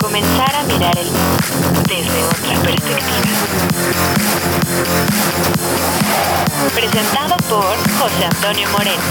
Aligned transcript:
Comenzar 0.00 0.52
a 0.56 0.64
mirar 0.64 0.98
el 0.98 1.06
mundo 1.06 1.80
desde 1.86 2.24
otra 2.24 2.60
perspectiva. 2.60 2.98
Presentado 6.74 7.36
por 7.48 7.76
José 8.00 8.24
Antonio 8.24 8.68
Moreno. 8.72 9.02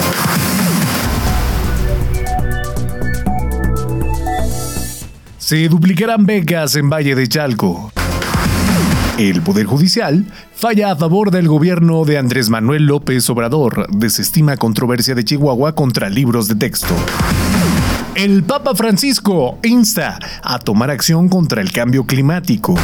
Se 5.38 5.70
duplicarán 5.70 6.26
becas 6.26 6.76
en 6.76 6.90
Valle 6.90 7.16
de 7.16 7.30
Chalco. 7.30 7.94
El 9.18 9.42
Poder 9.42 9.66
Judicial 9.66 10.26
falla 10.54 10.92
a 10.92 10.98
favor 10.98 11.32
del 11.32 11.48
gobierno 11.48 12.04
de 12.04 12.18
Andrés 12.18 12.50
Manuel 12.50 12.86
López 12.86 13.30
Obrador, 13.30 13.88
desestima 13.90 14.58
controversia 14.58 15.16
de 15.16 15.24
Chihuahua 15.24 15.74
contra 15.74 16.10
libros 16.10 16.50
de 16.50 16.56
texto. 16.56 16.96
El 18.16 18.44
Papa 18.44 18.76
Francisco 18.76 19.58
insta 19.64 20.20
a 20.44 20.60
tomar 20.60 20.90
acción 20.90 21.30
contra 21.30 21.62
el 21.62 21.72
cambio 21.72 22.04
climático. 22.04 22.76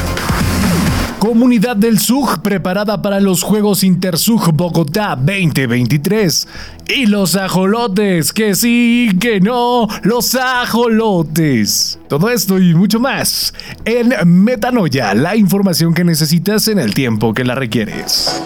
Comunidad 1.19 1.75
del 1.75 1.99
SUG 1.99 2.41
preparada 2.41 3.01
para 3.01 3.19
los 3.19 3.43
Juegos 3.43 3.83
Intersug 3.83 4.53
Bogotá 4.53 5.17
2023. 5.17 6.47
Y 6.95 7.07
los 7.07 7.35
ajolotes, 7.35 8.31
que 8.31 8.55
sí, 8.55 9.17
que 9.19 9.41
no, 9.41 9.89
los 10.03 10.33
ajolotes. 10.35 11.99
Todo 12.07 12.29
esto 12.29 12.57
y 12.57 12.73
mucho 12.73 13.01
más 13.01 13.53
en 13.83 14.13
Metanoia, 14.25 15.13
la 15.13 15.35
información 15.35 15.93
que 15.93 16.05
necesitas 16.05 16.69
en 16.69 16.79
el 16.79 16.93
tiempo 16.93 17.33
que 17.33 17.43
la 17.43 17.55
requieres. 17.55 18.41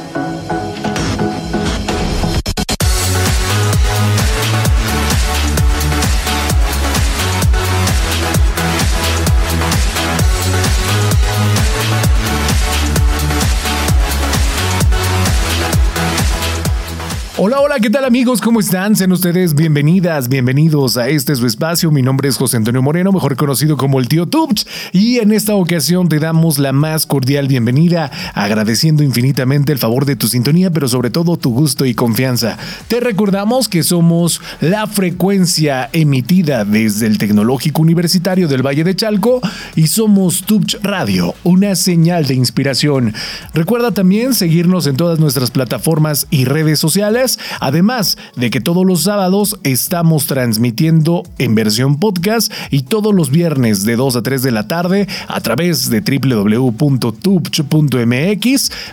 Hola, 17.43 17.59
hola, 17.59 17.79
¿qué 17.79 17.89
tal 17.89 18.05
amigos? 18.05 18.39
¿Cómo 18.39 18.59
están? 18.59 18.95
Sean 18.95 19.11
ustedes 19.11 19.55
bienvenidas, 19.55 20.29
bienvenidos 20.29 20.95
a 20.97 21.09
este 21.09 21.35
su 21.35 21.47
espacio. 21.47 21.89
Mi 21.89 22.03
nombre 22.03 22.29
es 22.29 22.37
José 22.37 22.57
Antonio 22.57 22.83
Moreno, 22.83 23.11
mejor 23.11 23.35
conocido 23.35 23.77
como 23.77 23.99
el 23.99 24.07
tío 24.07 24.27
Tubch, 24.27 24.67
y 24.91 25.17
en 25.17 25.31
esta 25.31 25.55
ocasión 25.55 26.07
te 26.07 26.19
damos 26.19 26.59
la 26.59 26.71
más 26.71 27.07
cordial 27.07 27.47
bienvenida, 27.47 28.11
agradeciendo 28.35 29.01
infinitamente 29.01 29.71
el 29.71 29.79
favor 29.79 30.05
de 30.05 30.15
tu 30.15 30.27
sintonía, 30.27 30.69
pero 30.69 30.87
sobre 30.87 31.09
todo 31.09 31.35
tu 31.35 31.51
gusto 31.51 31.87
y 31.87 31.95
confianza. 31.95 32.59
Te 32.87 32.99
recordamos 32.99 33.67
que 33.67 33.81
somos 33.81 34.39
la 34.59 34.85
frecuencia 34.85 35.89
emitida 35.93 36.63
desde 36.63 37.07
el 37.07 37.17
Tecnológico 37.17 37.81
Universitario 37.81 38.47
del 38.47 38.63
Valle 38.63 38.83
de 38.83 38.95
Chalco 38.95 39.41
y 39.75 39.87
somos 39.87 40.43
Tubch 40.43 40.77
Radio, 40.83 41.33
una 41.43 41.75
señal 41.75 42.27
de 42.27 42.35
inspiración. 42.35 43.15
Recuerda 43.55 43.89
también 43.89 44.35
seguirnos 44.35 44.85
en 44.85 44.95
todas 44.95 45.17
nuestras 45.17 45.49
plataformas 45.49 46.27
y 46.29 46.45
redes 46.45 46.77
sociales 46.77 47.30
además 47.59 48.17
de 48.35 48.49
que 48.49 48.61
todos 48.61 48.85
los 48.85 49.03
sábados 49.03 49.59
estamos 49.63 50.27
transmitiendo 50.27 51.23
en 51.37 51.55
versión 51.55 51.99
podcast 51.99 52.51
y 52.69 52.83
todos 52.83 53.13
los 53.13 53.31
viernes 53.31 53.83
de 53.85 53.95
2 53.95 54.15
a 54.15 54.21
3 54.21 54.43
de 54.43 54.51
la 54.51 54.67
tarde 54.67 55.07
a 55.27 55.41
través 55.41 55.89
de 55.89 56.01
www.tubch.mx 56.01 57.11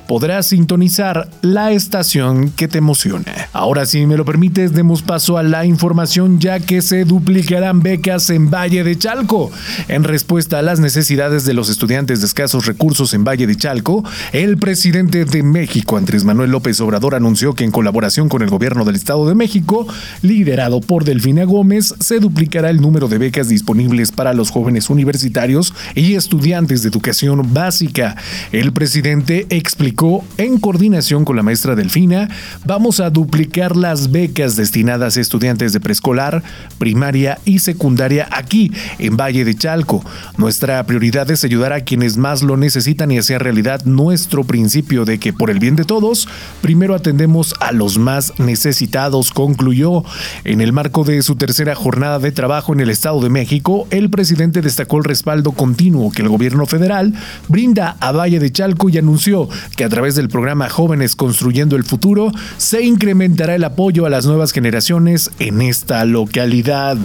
podrás 0.06 0.46
sintonizar 0.46 1.28
la 1.42 1.72
estación 1.72 2.50
que 2.50 2.68
te 2.68 2.78
emociona. 2.78 3.48
Ahora 3.52 3.86
si 3.86 4.06
me 4.06 4.16
lo 4.16 4.24
permites 4.24 4.72
demos 4.72 5.02
paso 5.02 5.38
a 5.38 5.42
la 5.42 5.64
información 5.64 6.38
ya 6.38 6.60
que 6.60 6.82
se 6.82 7.04
duplicarán 7.04 7.82
becas 7.82 8.30
en 8.30 8.50
Valle 8.50 8.84
de 8.84 8.96
Chalco. 8.96 9.50
En 9.88 10.04
respuesta 10.04 10.58
a 10.58 10.62
las 10.62 10.80
necesidades 10.80 11.44
de 11.44 11.54
los 11.54 11.68
estudiantes 11.68 12.20
de 12.20 12.26
escasos 12.26 12.66
recursos 12.66 13.14
en 13.14 13.24
Valle 13.24 13.46
de 13.46 13.56
Chalco, 13.56 14.04
el 14.32 14.58
presidente 14.58 15.24
de 15.24 15.42
México, 15.42 15.96
Andrés 15.96 16.24
Manuel 16.24 16.50
López 16.50 16.80
Obrador, 16.80 17.14
anunció 17.14 17.54
que 17.54 17.64
en 17.64 17.70
colaboración 17.70 18.27
con 18.28 18.42
el 18.42 18.50
gobierno 18.50 18.84
del 18.84 18.96
Estado 18.96 19.28
de 19.28 19.34
México, 19.34 19.86
liderado 20.22 20.80
por 20.80 21.04
Delfina 21.04 21.44
Gómez, 21.44 21.94
se 22.00 22.20
duplicará 22.20 22.70
el 22.70 22.80
número 22.80 23.08
de 23.08 23.18
becas 23.18 23.48
disponibles 23.48 24.12
para 24.12 24.32
los 24.32 24.50
jóvenes 24.50 24.90
universitarios 24.90 25.74
y 25.94 26.14
estudiantes 26.14 26.82
de 26.82 26.88
educación 26.88 27.54
básica. 27.54 28.16
El 28.52 28.72
presidente 28.72 29.46
explicó, 29.50 30.24
en 30.36 30.58
coordinación 30.58 31.24
con 31.24 31.36
la 31.36 31.42
maestra 31.42 31.74
Delfina, 31.74 32.28
vamos 32.64 33.00
a 33.00 33.10
duplicar 33.10 33.76
las 33.76 34.10
becas 34.10 34.56
destinadas 34.56 35.16
a 35.16 35.20
estudiantes 35.20 35.72
de 35.72 35.80
preescolar, 35.80 36.42
primaria 36.78 37.38
y 37.44 37.60
secundaria 37.60 38.28
aquí, 38.30 38.72
en 38.98 39.16
Valle 39.16 39.44
de 39.44 39.54
Chalco. 39.54 40.04
Nuestra 40.36 40.84
prioridad 40.86 41.30
es 41.30 41.44
ayudar 41.44 41.72
a 41.72 41.82
quienes 41.82 42.16
más 42.16 42.42
lo 42.42 42.56
necesitan 42.56 43.10
y 43.10 43.18
hacer 43.18 43.42
realidad 43.42 43.84
nuestro 43.84 44.44
principio 44.44 45.04
de 45.04 45.18
que 45.18 45.32
por 45.32 45.50
el 45.50 45.58
bien 45.58 45.76
de 45.76 45.84
todos, 45.84 46.28
primero 46.60 46.94
atendemos 46.94 47.54
a 47.60 47.72
los 47.72 47.98
más 47.98 48.07
necesitados, 48.38 49.32
concluyó. 49.32 50.02
En 50.44 50.60
el 50.60 50.72
marco 50.72 51.04
de 51.04 51.22
su 51.22 51.36
tercera 51.36 51.74
jornada 51.74 52.18
de 52.18 52.32
trabajo 52.32 52.72
en 52.72 52.80
el 52.80 52.90
Estado 52.90 53.20
de 53.20 53.28
México, 53.28 53.86
el 53.90 54.10
presidente 54.10 54.60
destacó 54.60 54.98
el 54.98 55.04
respaldo 55.04 55.52
continuo 55.52 56.10
que 56.10 56.22
el 56.22 56.28
gobierno 56.28 56.66
federal 56.66 57.12
brinda 57.48 57.96
a 58.00 58.12
Valle 58.12 58.38
de 58.38 58.50
Chalco 58.50 58.88
y 58.88 58.98
anunció 58.98 59.48
que 59.76 59.84
a 59.84 59.88
través 59.88 60.14
del 60.14 60.28
programa 60.28 60.68
Jóvenes 60.68 61.16
Construyendo 61.16 61.76
el 61.76 61.84
Futuro 61.84 62.32
se 62.56 62.82
incrementará 62.82 63.54
el 63.54 63.64
apoyo 63.64 64.06
a 64.06 64.10
las 64.10 64.26
nuevas 64.26 64.52
generaciones 64.52 65.30
en 65.38 65.62
esta 65.62 66.04
localidad. 66.04 66.96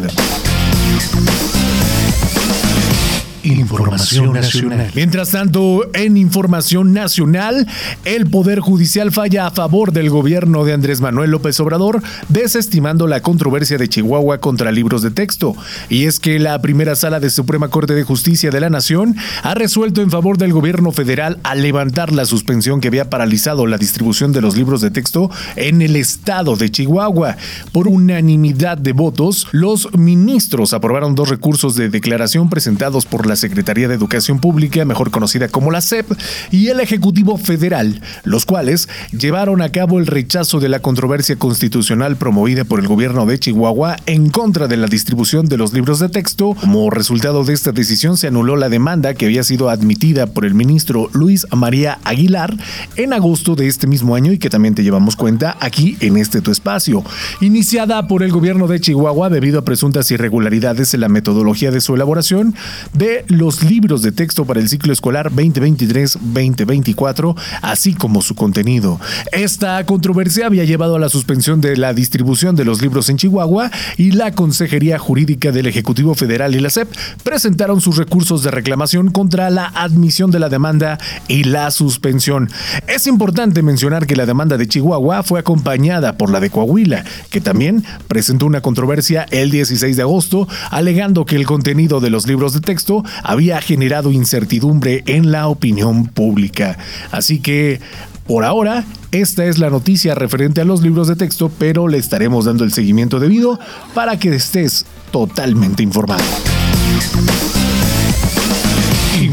Información 3.44 4.32
nacional. 4.32 4.90
Mientras 4.96 5.32
tanto, 5.32 5.86
en 5.94 6.16
información 6.16 6.94
nacional, 6.94 7.68
el 8.06 8.26
Poder 8.30 8.62
Judicial 8.62 9.12
falla 9.12 9.48
a 9.48 9.52
favor 9.52 9.92
del 9.92 10.10
gobierno 10.10 10.64
de 10.64 10.72
Andrés 10.72 11.02
Manuel 11.02 11.32
López 11.32 11.60
Obrador, 11.60 12.02
desestimando 12.30 13.06
la 13.06 13.22
controversia 13.22 13.78
de 13.78 13.90
Chihuahua 13.90 14.38
contra 14.38 14.72
libros 14.72 15.02
de 15.02 15.12
texto. 15.12 15.56
Y 15.90 16.06
es 16.06 16.22
que 16.22 16.40
la 16.40 16.62
primera 16.62 16.96
sala 16.96 17.20
de 17.20 17.30
Suprema 17.30 17.68
Corte 17.68 17.94
de 17.94 18.04
Justicia 18.04 18.50
de 18.50 18.62
la 18.62 18.70
Nación 18.70 19.18
ha 19.44 19.54
resuelto 19.56 20.02
en 20.02 20.10
favor 20.10 20.38
del 20.38 20.54
gobierno 20.54 20.94
federal 20.94 21.40
al 21.44 21.62
levantar 21.62 22.14
la 22.14 22.24
suspensión 22.24 22.80
que 22.80 22.88
había 22.88 23.10
paralizado 23.10 23.68
la 23.68 23.78
distribución 23.78 24.32
de 24.32 24.42
los 24.42 24.56
libros 24.56 24.80
de 24.80 24.92
texto 24.92 25.30
en 25.58 25.82
el 25.82 25.98
estado 25.98 26.56
de 26.56 26.72
Chihuahua. 26.72 27.36
Por 27.74 27.90
unanimidad 27.90 28.78
de 28.78 28.94
votos, 28.94 29.48
los 29.52 29.94
ministros 29.98 30.74
aprobaron 30.74 31.16
dos 31.16 31.28
recursos 31.28 31.76
de 31.76 31.90
declaración 31.90 32.50
presentados 32.50 33.06
por 33.06 33.26
la 33.26 33.33
Secretaría 33.36 33.88
de 33.88 33.96
Educación 33.96 34.40
Pública, 34.40 34.86
mejor 34.86 35.12
conocida 35.12 35.48
como 35.48 35.72
la 35.72 35.82
SEP, 35.82 36.12
y 36.52 36.68
el 36.68 36.80
Ejecutivo 36.80 37.38
Federal, 37.38 38.02
los 38.24 38.46
cuales 38.46 38.90
llevaron 39.12 39.62
a 39.62 39.70
cabo 39.70 40.00
el 40.00 40.08
rechazo 40.08 40.60
de 40.60 40.70
la 40.70 40.80
controversia 40.80 41.36
constitucional 41.38 42.16
promovida 42.16 42.64
por 42.64 42.80
el 42.80 42.88
gobierno 42.88 43.26
de 43.26 43.40
Chihuahua 43.40 43.98
en 44.06 44.30
contra 44.30 44.68
de 44.68 44.78
la 44.78 44.88
distribución 44.88 45.48
de 45.48 45.58
los 45.58 45.74
libros 45.74 46.00
de 46.00 46.10
texto. 46.10 46.56
Como 46.60 46.90
resultado 46.90 47.44
de 47.44 47.54
esta 47.54 47.72
decisión 47.72 48.18
se 48.18 48.28
anuló 48.28 48.56
la 48.56 48.70
demanda 48.70 49.14
que 49.14 49.26
había 49.26 49.44
sido 49.44 49.70
admitida 49.70 50.28
por 50.28 50.46
el 50.46 50.54
ministro 50.54 51.10
Luis 51.14 51.48
María 51.52 52.00
Aguilar 52.04 52.56
en 52.96 53.14
agosto 53.14 53.56
de 53.56 53.68
este 53.68 53.88
mismo 53.88 54.16
año 54.16 54.32
y 54.32 54.38
que 54.38 54.50
también 54.50 54.76
te 54.76 54.84
llevamos 54.84 55.16
cuenta 55.16 55.58
aquí 55.60 55.98
en 56.00 56.18
este 56.18 56.42
tu 56.42 56.52
espacio, 56.52 57.04
iniciada 57.42 58.08
por 58.08 58.24
el 58.24 58.32
gobierno 58.32 58.68
de 58.68 58.80
Chihuahua 58.80 59.30
debido 59.30 59.60
a 59.60 59.66
presuntas 59.66 60.12
irregularidades 60.12 60.94
en 60.94 61.02
la 61.02 61.10
metodología 61.10 61.72
de 61.72 61.82
su 61.82 61.96
elaboración 61.96 62.56
de 62.94 63.23
los 63.28 63.64
libros 63.64 64.02
de 64.02 64.12
texto 64.12 64.46
para 64.46 64.60
el 64.60 64.70
ciclo 64.70 64.94
escolar 64.94 65.32
2023-2024, 65.32 67.36
así 67.62 67.94
como 67.94 68.22
su 68.22 68.36
contenido. 68.36 69.00
Esta 69.32 69.86
controversia 69.86 70.48
había 70.48 70.66
llevado 70.66 70.96
a 70.96 71.00
la 71.00 71.10
suspensión 71.10 71.62
de 71.62 71.78
la 71.78 71.94
distribución 71.94 72.56
de 72.56 72.66
los 72.66 72.82
libros 72.82 73.10
en 73.10 73.18
Chihuahua 73.18 73.72
y 73.98 74.12
la 74.12 74.32
Consejería 74.32 75.00
Jurídica 75.00 75.52
del 75.52 75.68
Ejecutivo 75.68 76.16
Federal 76.16 76.56
y 76.56 76.60
la 76.60 76.70
SEP 76.70 76.90
presentaron 77.24 77.82
sus 77.82 77.98
recursos 77.98 78.44
de 78.44 78.52
reclamación 78.52 79.12
contra 79.12 79.50
la 79.50 79.68
admisión 79.68 80.32
de 80.32 80.40
la 80.40 80.50
demanda 80.50 80.98
y 81.28 81.44
la 81.44 81.72
suspensión. 81.72 82.50
Es 82.88 83.08
importante 83.08 83.62
mencionar 83.62 84.08
que 84.08 84.16
la 84.16 84.26
demanda 84.26 84.58
de 84.58 84.68
Chihuahua 84.68 85.24
fue 85.24 85.40
acompañada 85.40 86.18
por 86.18 86.30
la 86.30 86.40
de 86.40 86.50
Coahuila, 86.50 87.04
que 87.30 87.42
también 87.42 87.84
presentó 88.08 88.46
una 88.46 88.62
controversia 88.62 89.26
el 89.32 89.52
16 89.52 89.96
de 89.96 90.02
agosto, 90.02 90.48
alegando 90.72 91.26
que 91.26 91.36
el 91.36 91.46
contenido 91.46 92.00
de 92.00 92.10
los 92.10 92.28
libros 92.28 92.54
de 92.54 92.62
texto 92.62 93.04
había 93.22 93.62
generado 93.62 94.12
incertidumbre 94.12 95.04
en 95.06 95.32
la 95.32 95.48
opinión 95.48 96.08
pública. 96.08 96.78
Así 97.12 97.40
que 97.40 97.80
por 98.26 98.46
ahora, 98.46 98.86
esta 99.12 99.46
es 99.46 99.60
la 99.60 99.70
noticia 99.70 100.16
referente 100.16 100.62
a 100.62 100.66
los 100.66 100.82
libros 100.82 101.08
de 101.08 101.16
texto, 101.16 101.52
pero 101.58 101.88
le 101.88 101.98
estaremos 101.98 102.46
dando 102.46 102.64
el 102.64 102.72
seguimiento 102.72 103.20
debido 103.20 103.60
para 103.94 104.18
que 104.18 104.34
estés 104.34 104.86
totalmente 105.12 105.84
informado. 105.84 106.24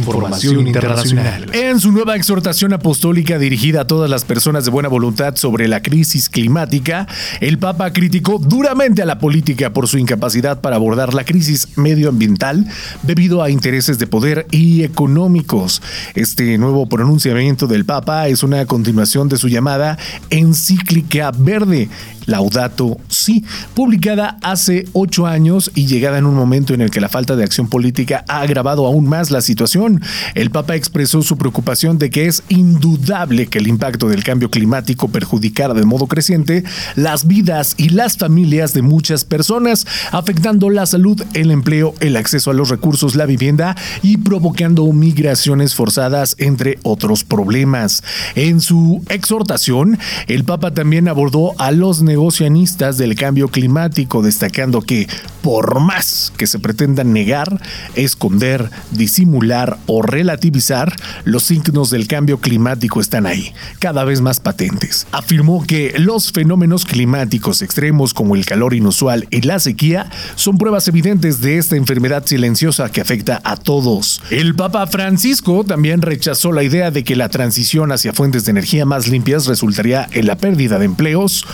Información 0.00 0.66
internacional. 0.66 1.46
En 1.52 1.78
su 1.78 1.92
nueva 1.92 2.16
exhortación 2.16 2.72
apostólica 2.72 3.38
dirigida 3.38 3.82
a 3.82 3.86
todas 3.86 4.08
las 4.08 4.24
personas 4.24 4.64
de 4.64 4.70
buena 4.70 4.88
voluntad 4.88 5.36
sobre 5.36 5.68
la 5.68 5.82
crisis 5.82 6.28
climática, 6.30 7.06
el 7.40 7.58
Papa 7.58 7.92
criticó 7.92 8.38
duramente 8.38 9.02
a 9.02 9.06
la 9.06 9.18
política 9.18 9.72
por 9.72 9.88
su 9.88 9.98
incapacidad 9.98 10.60
para 10.60 10.76
abordar 10.76 11.12
la 11.12 11.24
crisis 11.24 11.68
medioambiental 11.76 12.66
debido 13.02 13.42
a 13.42 13.50
intereses 13.50 13.98
de 13.98 14.06
poder 14.06 14.46
y 14.50 14.84
económicos. 14.84 15.82
Este 16.14 16.56
nuevo 16.56 16.88
pronunciamiento 16.88 17.66
del 17.66 17.84
Papa 17.84 18.28
es 18.28 18.42
una 18.42 18.64
continuación 18.66 19.28
de 19.28 19.36
su 19.36 19.48
llamada 19.48 19.98
encíclica 20.30 21.30
verde, 21.36 21.88
Laudato 22.30 22.98
Si, 23.08 23.44
publicada 23.74 24.38
hace 24.42 24.86
ocho 24.92 25.26
años 25.26 25.70
y 25.74 25.86
llegada 25.86 26.18
en 26.18 26.26
un 26.26 26.34
momento 26.34 26.74
en 26.74 26.80
el 26.80 26.90
que 26.90 27.00
la 27.00 27.08
falta 27.08 27.36
de 27.36 27.44
acción 27.44 27.68
política 27.68 28.24
ha 28.28 28.40
agravado 28.40 28.86
aún 28.86 29.08
más 29.08 29.30
la 29.30 29.40
situación. 29.40 30.00
El 30.34 30.50
Papa 30.50 30.76
expresó 30.76 31.22
su 31.22 31.36
preocupación 31.36 31.98
de 31.98 32.10
que 32.10 32.26
es 32.26 32.42
indudable 32.48 33.48
que 33.48 33.58
el 33.58 33.68
impacto 33.68 34.08
del 34.08 34.24
cambio 34.24 34.50
climático 34.50 35.08
perjudicara 35.08 35.74
de 35.74 35.84
modo 35.84 36.06
creciente 36.06 36.64
las 36.96 37.26
vidas 37.26 37.74
y 37.76 37.90
las 37.90 38.16
familias 38.16 38.72
de 38.74 38.82
muchas 38.82 39.24
personas, 39.24 39.86
afectando 40.12 40.70
la 40.70 40.86
salud, 40.86 41.22
el 41.34 41.50
empleo, 41.50 41.94
el 42.00 42.16
acceso 42.16 42.50
a 42.50 42.54
los 42.54 42.68
recursos, 42.68 43.16
la 43.16 43.26
vivienda 43.26 43.76
y 44.02 44.18
provocando 44.18 44.90
migraciones 44.92 45.74
forzadas, 45.74 46.36
entre 46.38 46.78
otros 46.82 47.24
problemas. 47.24 48.02
En 48.34 48.60
su 48.60 49.02
exhortación, 49.08 49.98
el 50.26 50.44
Papa 50.44 50.72
también 50.72 51.08
abordó 51.08 51.52
a 51.58 51.72
los 51.72 52.02
negocianistas 52.20 52.98
del 52.98 53.14
cambio 53.14 53.48
climático, 53.48 54.20
destacando 54.20 54.82
que, 54.82 55.08
por 55.40 55.80
más 55.80 56.34
que 56.36 56.46
se 56.46 56.58
pretendan 56.58 57.14
negar, 57.14 57.62
esconder, 57.94 58.68
disimular 58.90 59.78
o 59.86 60.02
relativizar, 60.02 60.94
los 61.24 61.44
signos 61.44 61.88
del 61.88 62.06
cambio 62.08 62.38
climático 62.38 63.00
están 63.00 63.24
ahí, 63.24 63.54
cada 63.78 64.04
vez 64.04 64.20
más 64.20 64.38
patentes. 64.38 65.06
Afirmó 65.12 65.64
que 65.66 65.94
los 65.96 66.30
fenómenos 66.30 66.84
climáticos 66.84 67.62
extremos 67.62 68.12
como 68.12 68.36
el 68.36 68.44
calor 68.44 68.74
inusual 68.74 69.26
y 69.30 69.40
la 69.40 69.58
sequía 69.58 70.10
son 70.34 70.58
pruebas 70.58 70.88
evidentes 70.88 71.40
de 71.40 71.56
esta 71.56 71.76
enfermedad 71.76 72.26
silenciosa 72.26 72.92
que 72.92 73.00
afecta 73.00 73.40
a 73.44 73.56
todos. 73.56 74.20
El 74.28 74.54
Papa 74.54 74.86
Francisco 74.88 75.64
también 75.64 76.02
rechazó 76.02 76.52
la 76.52 76.64
idea 76.64 76.90
de 76.90 77.02
que 77.02 77.16
la 77.16 77.30
transición 77.30 77.92
hacia 77.92 78.12
fuentes 78.12 78.44
de 78.44 78.50
energía 78.50 78.84
más 78.84 79.08
limpias 79.08 79.46
resultaría 79.46 80.06
en 80.12 80.26
la 80.26 80.36
pérdida 80.36 80.78
de 80.78 80.84
empleos, 80.84 81.46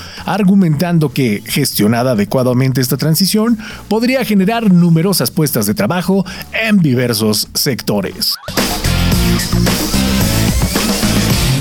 argumentando 0.47 1.13
que, 1.13 1.43
gestionada 1.45 2.13
adecuadamente 2.13 2.81
esta 2.81 2.97
transición, 2.97 3.59
podría 3.89 4.25
generar 4.25 4.73
numerosas 4.73 5.33
puestas 5.33 5.67
de 5.67 5.75
trabajo 5.75 6.25
en 6.53 6.79
diversos 6.79 7.49
sectores. 7.53 8.37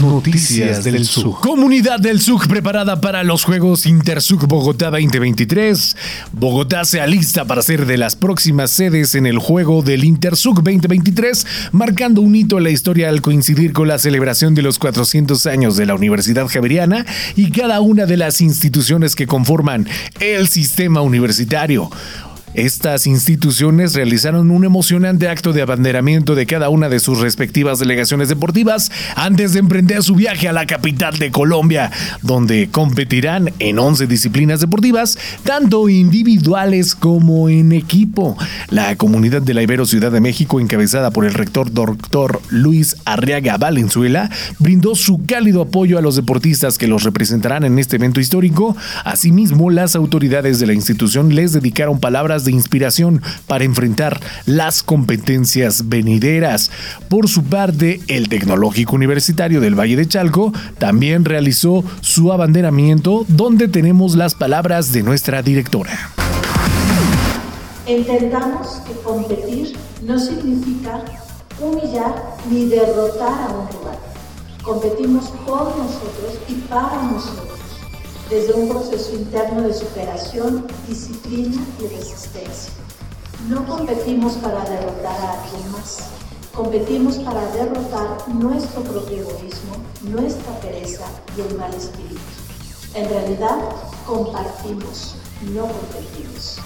Noticias 0.05 0.83
del 0.83 1.05
SUG. 1.05 1.39
Comunidad 1.39 1.99
del 1.99 2.21
SUG 2.21 2.47
preparada 2.47 3.01
para 3.01 3.23
los 3.23 3.43
Juegos 3.43 3.85
Intersug 3.87 4.47
Bogotá 4.47 4.91
2023. 4.91 5.97
Bogotá 6.31 6.85
se 6.85 7.01
alista 7.01 7.45
para 7.45 7.63
ser 7.63 7.85
de 7.87 7.97
las 7.97 8.15
próximas 8.15 8.69
sedes 8.69 9.15
en 9.15 9.25
el 9.25 9.39
juego 9.39 9.81
del 9.81 10.03
Intersug 10.03 10.63
2023, 10.63 11.47
marcando 11.71 12.21
un 12.21 12.35
hito 12.35 12.59
en 12.59 12.65
la 12.65 12.69
historia 12.69 13.09
al 13.09 13.21
coincidir 13.21 13.73
con 13.73 13.87
la 13.87 13.97
celebración 13.97 14.53
de 14.53 14.61
los 14.61 14.77
400 14.77 15.45
años 15.47 15.75
de 15.75 15.87
la 15.87 15.95
Universidad 15.95 16.47
Javeriana 16.47 17.05
y 17.35 17.49
cada 17.49 17.81
una 17.81 18.05
de 18.05 18.17
las 18.17 18.41
instituciones 18.41 19.15
que 19.15 19.25
conforman 19.25 19.87
el 20.19 20.47
sistema 20.47 21.01
universitario. 21.01 21.89
Estas 22.55 23.05
instituciones 23.05 23.95
realizaron 23.95 24.49
un 24.49 24.63
emocionante 24.63 25.27
acto 25.27 25.51
de 25.51 25.61
abanderamiento 25.61 26.35
de 26.35 26.45
cada 26.45 26.69
una 26.69 26.87
de 26.87 27.01
sus 27.01 27.19
respectivas 27.19 27.79
delegaciones 27.79 28.29
deportivas 28.29 28.93
antes 29.17 29.51
de 29.51 29.59
emprender 29.59 30.01
su 30.03 30.15
viaje 30.15 30.47
a 30.47 30.53
la 30.53 30.65
capital 30.65 31.17
de 31.19 31.31
Colombia, 31.31 31.91
donde 32.21 32.69
competirán 32.71 33.51
en 33.59 33.77
11 33.77 34.07
disciplinas 34.07 34.61
deportivas, 34.61 35.17
tanto 35.43 35.89
individuales 35.89 36.95
como 36.95 37.49
en 37.49 37.73
equipo. 37.73 38.37
La 38.69 38.95
comunidad 38.95 39.41
de 39.41 39.53
la 39.53 39.61
Ibero 39.61 39.85
Ciudad 39.85 40.13
de 40.13 40.21
México, 40.21 40.61
encabezada 40.61 41.11
por 41.11 41.25
el 41.25 41.33
rector 41.33 41.73
doctor 41.73 42.41
Luis 42.51 42.95
Arriaga 43.03 43.57
Valenzuela, 43.57 44.29
brindó 44.59 44.95
su 44.95 45.25
cálido 45.25 45.63
apoyo 45.63 45.97
a 45.97 46.01
los 46.01 46.15
deportistas 46.15 46.77
que 46.77 46.87
los 46.87 47.03
representarán 47.03 47.65
en 47.65 47.79
este 47.79 47.97
evento 47.97 48.21
histórico. 48.21 48.77
Asimismo, 49.03 49.71
las 49.71 49.97
autoridades 49.97 50.61
de 50.61 50.67
la 50.67 50.73
institución 50.73 51.35
les 51.35 51.51
dedicaron 51.51 51.99
palabras 51.99 52.44
de 52.45 52.51
inspiración 52.51 53.21
para 53.47 53.63
enfrentar 53.65 54.19
las 54.45 54.83
competencias 54.83 55.89
venideras. 55.89 56.71
Por 57.09 57.27
su 57.27 57.43
parte, 57.43 57.99
el 58.07 58.29
Tecnológico 58.29 58.95
Universitario 58.95 59.61
del 59.61 59.77
Valle 59.77 59.95
de 59.95 60.07
Chalco 60.07 60.53
también 60.77 61.25
realizó 61.25 61.83
su 62.01 62.31
abanderamiento 62.31 63.25
donde 63.27 63.67
tenemos 63.67 64.15
las 64.15 64.35
palabras 64.35 64.91
de 64.91 65.03
nuestra 65.03 65.41
directora. 65.41 66.11
Entendamos 67.85 68.81
que 68.87 68.93
competir 69.03 69.75
no 70.03 70.17
significa 70.17 71.03
humillar 71.59 72.35
ni 72.49 72.65
derrotar 72.65 73.27
a 73.27 73.53
un 73.53 73.67
rival. 73.67 73.97
Competimos 74.63 75.25
por 75.45 75.77
nosotros 75.77 76.39
y 76.47 76.55
para 76.67 77.03
nosotros 77.03 77.64
desde 78.29 78.53
un 78.53 78.69
proceso 78.69 79.13
interno 79.13 79.61
de 79.61 79.73
superación, 79.73 80.65
disciplina 80.87 81.63
y 81.79 81.95
resistencia. 81.95 82.73
No 83.49 83.65
competimos 83.65 84.33
para 84.33 84.63
derrotar 84.67 85.15
a 85.21 85.43
alguien 85.43 85.71
más, 85.71 86.09
competimos 86.53 87.17
para 87.17 87.45
derrotar 87.51 88.27
nuestro 88.29 88.81
propio 88.81 89.17
egoísmo, 89.17 89.75
nuestra 90.01 90.59
pereza 90.61 91.05
y 91.37 91.41
el 91.41 91.57
mal 91.57 91.73
espíritu. 91.73 92.19
En 92.95 93.09
realidad, 93.09 93.57
compartimos, 94.07 95.15
no 95.53 95.67
competimos. 95.67 96.57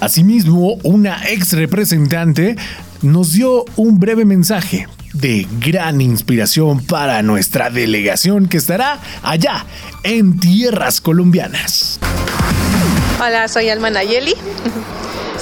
Asimismo, 0.00 0.76
una 0.82 1.28
ex 1.28 1.52
representante 1.52 2.56
nos 3.02 3.32
dio 3.32 3.64
un 3.76 3.98
breve 3.98 4.24
mensaje 4.24 4.86
de 5.12 5.46
gran 5.58 6.00
inspiración 6.00 6.84
para 6.84 7.22
nuestra 7.22 7.68
delegación 7.68 8.48
que 8.48 8.56
estará 8.56 9.00
allá 9.22 9.66
en 10.04 10.38
tierras 10.38 11.00
colombianas. 11.00 11.98
Hola, 13.20 13.48
soy 13.48 13.68
Alma 13.68 13.90
Nayeli. 13.90 14.34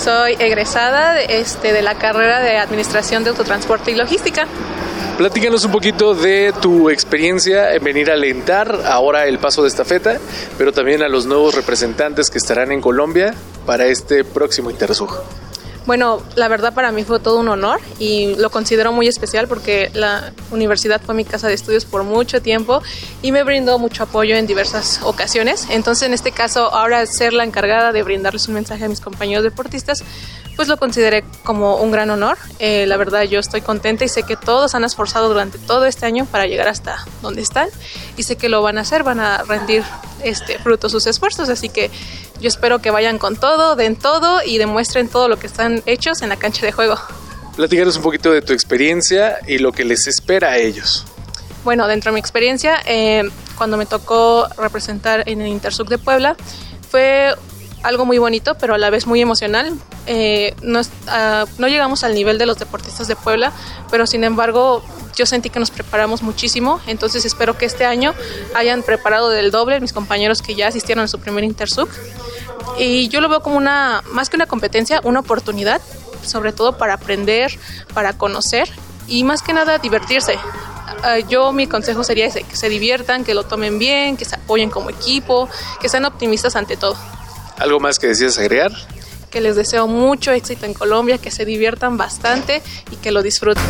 Soy 0.02 0.34
egresada 0.38 1.12
de, 1.12 1.40
este, 1.40 1.74
de 1.74 1.82
la 1.82 1.96
carrera 1.96 2.40
de 2.40 2.56
Administración 2.56 3.22
de 3.22 3.30
Autotransporte 3.30 3.90
y 3.90 3.94
Logística. 3.94 4.46
Platícanos 5.18 5.64
un 5.66 5.72
poquito 5.72 6.14
de 6.14 6.54
tu 6.62 6.88
experiencia 6.88 7.74
en 7.74 7.84
venir 7.84 8.10
a 8.10 8.14
alentar 8.14 8.80
ahora 8.86 9.26
el 9.26 9.38
paso 9.38 9.62
de 9.62 9.68
estafeta, 9.68 10.18
pero 10.56 10.72
también 10.72 11.02
a 11.02 11.08
los 11.08 11.26
nuevos 11.26 11.54
representantes 11.54 12.30
que 12.30 12.38
estarán 12.38 12.72
en 12.72 12.80
Colombia 12.80 13.34
para 13.66 13.84
este 13.84 14.24
próximo 14.24 14.70
Intersug. 14.70 15.20
Bueno, 15.90 16.22
la 16.36 16.46
verdad 16.46 16.72
para 16.72 16.92
mí 16.92 17.02
fue 17.02 17.18
todo 17.18 17.40
un 17.40 17.48
honor 17.48 17.80
y 17.98 18.36
lo 18.36 18.50
considero 18.50 18.92
muy 18.92 19.08
especial 19.08 19.48
porque 19.48 19.90
la 19.92 20.32
universidad 20.52 21.00
fue 21.04 21.16
mi 21.16 21.24
casa 21.24 21.48
de 21.48 21.54
estudios 21.54 21.84
por 21.84 22.04
mucho 22.04 22.40
tiempo 22.40 22.80
y 23.22 23.32
me 23.32 23.42
brindó 23.42 23.76
mucho 23.80 24.04
apoyo 24.04 24.36
en 24.36 24.46
diversas 24.46 25.00
ocasiones. 25.02 25.66
Entonces, 25.68 26.06
en 26.06 26.14
este 26.14 26.30
caso, 26.30 26.72
ahora 26.72 27.04
ser 27.06 27.32
la 27.32 27.42
encargada 27.42 27.90
de 27.90 28.04
brindarles 28.04 28.46
un 28.46 28.54
mensaje 28.54 28.84
a 28.84 28.88
mis 28.88 29.00
compañeros 29.00 29.42
deportistas, 29.42 30.04
pues 30.54 30.68
lo 30.68 30.76
consideré 30.76 31.24
como 31.42 31.78
un 31.78 31.90
gran 31.90 32.08
honor. 32.10 32.38
Eh, 32.60 32.86
la 32.86 32.96
verdad 32.96 33.22
yo 33.24 33.40
estoy 33.40 33.60
contenta 33.60 34.04
y 34.04 34.08
sé 34.08 34.22
que 34.22 34.36
todos 34.36 34.76
han 34.76 34.84
esforzado 34.84 35.26
durante 35.26 35.58
todo 35.58 35.86
este 35.86 36.06
año 36.06 36.24
para 36.24 36.46
llegar 36.46 36.68
hasta 36.68 37.04
donde 37.20 37.42
están 37.42 37.68
y 38.16 38.22
sé 38.22 38.36
que 38.36 38.48
lo 38.48 38.62
van 38.62 38.78
a 38.78 38.82
hacer, 38.82 39.02
van 39.02 39.18
a 39.18 39.42
rendir 39.42 39.82
este, 40.22 40.58
fruto 40.58 40.88
sus 40.88 41.08
esfuerzos, 41.08 41.48
así 41.48 41.68
que 41.68 41.90
yo 42.40 42.48
espero 42.48 42.80
que 42.80 42.90
vayan 42.90 43.18
con 43.18 43.36
todo, 43.36 43.76
den 43.76 43.96
todo 43.96 44.42
y 44.44 44.58
demuestren 44.58 45.08
todo 45.08 45.28
lo 45.28 45.38
que 45.38 45.46
están 45.46 45.82
hechos 45.86 46.22
en 46.22 46.30
la 46.30 46.36
cancha 46.36 46.64
de 46.64 46.72
juego. 46.72 46.96
Platícanos 47.56 47.96
un 47.96 48.02
poquito 48.02 48.30
de 48.32 48.42
tu 48.42 48.52
experiencia 48.52 49.38
y 49.46 49.58
lo 49.58 49.72
que 49.72 49.84
les 49.84 50.06
espera 50.06 50.52
a 50.52 50.56
ellos. 50.56 51.04
Bueno, 51.64 51.86
dentro 51.86 52.10
de 52.10 52.14
mi 52.14 52.20
experiencia, 52.20 52.80
eh, 52.86 53.24
cuando 53.58 53.76
me 53.76 53.84
tocó 53.84 54.48
representar 54.56 55.28
en 55.28 55.42
el 55.42 55.48
Intersub 55.48 55.88
de 55.88 55.98
Puebla, 55.98 56.36
fue 56.90 57.34
algo 57.82 58.06
muy 58.06 58.18
bonito, 58.18 58.56
pero 58.58 58.74
a 58.74 58.78
la 58.78 58.88
vez 58.88 59.06
muy 59.06 59.20
emocional. 59.20 59.78
Eh, 60.12 60.56
no, 60.60 60.80
uh, 60.80 61.46
no, 61.58 61.68
llegamos 61.68 62.02
al 62.02 62.16
nivel 62.16 62.36
de 62.36 62.44
los 62.44 62.58
deportistas 62.58 63.06
de 63.06 63.14
Puebla, 63.14 63.52
pero 63.92 64.08
sin 64.08 64.24
embargo 64.24 64.82
yo 65.14 65.24
sentí 65.24 65.50
que 65.50 65.60
nos 65.60 65.70
preparamos 65.70 66.22
muchísimo, 66.22 66.80
entonces 66.88 67.24
espero 67.24 67.56
que 67.56 67.64
este 67.64 67.86
año 67.86 68.12
hayan 68.56 68.82
preparado 68.82 69.28
del 69.28 69.52
doble 69.52 69.78
mis 69.78 69.92
compañeros 69.92 70.42
que 70.42 70.56
ya 70.56 70.66
asistieron 70.66 71.04
a 71.04 71.06
su 71.06 71.20
primer 71.20 71.44
Intersub. 71.44 71.88
Y 72.76 73.06
yo 73.06 73.20
lo 73.20 73.28
veo 73.28 73.40
como 73.40 73.56
una, 73.56 74.02
más 74.10 74.30
que 74.30 74.34
una 74.34 74.46
competencia, 74.46 75.00
una 75.04 75.20
oportunidad, 75.20 75.80
sobre 76.24 76.52
todo 76.52 76.76
para 76.76 76.94
aprender, 76.94 77.56
para 77.94 78.14
conocer 78.14 78.68
y 79.06 79.22
más 79.22 79.42
que 79.42 79.52
nada 79.52 79.78
divertirse. 79.78 80.34
Uh, 80.34 81.24
yo 81.28 81.52
mi 81.52 81.68
consejo 81.68 82.02
sería 82.02 82.28
que 82.28 82.56
se 82.56 82.68
diviertan, 82.68 83.22
que 83.22 83.32
lo 83.32 83.44
tomen 83.44 83.78
bien, 83.78 84.16
que 84.16 84.24
se 84.24 84.34
apoyen 84.34 84.70
como 84.70 84.90
equipo, 84.90 85.48
que 85.80 85.88
sean 85.88 86.04
optimistas 86.04 86.56
ante 86.56 86.76
todo. 86.76 86.96
¿Algo 87.58 87.78
más 87.78 88.00
que 88.00 88.08
decías 88.08 88.36
agregar? 88.38 88.72
Que 89.30 89.40
les 89.40 89.56
deseo 89.56 89.86
mucho 89.86 90.32
éxito 90.32 90.66
en 90.66 90.74
Colombia, 90.74 91.18
que 91.18 91.30
se 91.30 91.44
diviertan 91.44 91.96
bastante 91.96 92.62
y 92.90 92.96
que 92.96 93.12
lo 93.12 93.22
disfruten. 93.22 93.64